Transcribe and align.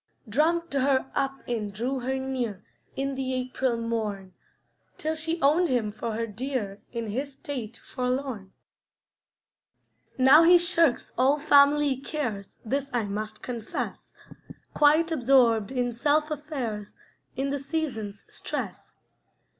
Drummed 0.27 0.73
her 0.73 1.11
up 1.13 1.47
and 1.47 1.71
drew 1.71 1.99
her 1.99 2.17
near, 2.17 2.65
In 2.95 3.13
the 3.13 3.35
April 3.35 3.77
morn, 3.77 4.33
Till 4.97 5.13
she 5.13 5.39
owned 5.43 5.69
him 5.69 5.91
for 5.91 6.13
her 6.13 6.25
dear 6.25 6.81
In 6.91 7.09
his 7.09 7.33
state 7.33 7.77
forlorn. 7.77 8.51
Now 10.17 10.41
he 10.41 10.57
shirks 10.57 11.13
all 11.19 11.37
family 11.37 11.97
cares, 11.97 12.57
This 12.65 12.89
I 12.91 13.03
must 13.03 13.43
confess; 13.43 14.15
Quite 14.73 15.11
absorbed 15.11 15.71
in 15.71 15.91
self 15.93 16.31
affairs 16.31 16.95
In 17.35 17.51
the 17.51 17.59
season's 17.59 18.25
stress. 18.27 18.95